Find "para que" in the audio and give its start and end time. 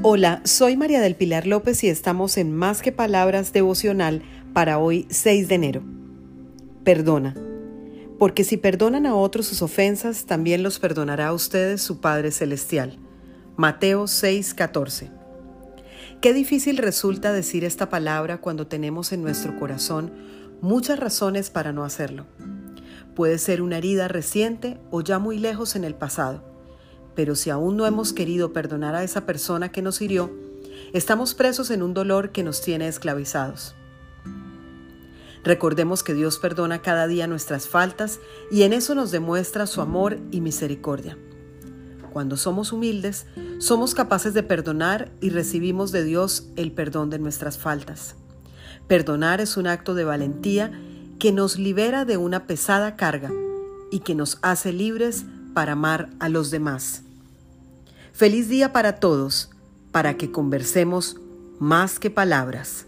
59.90-60.30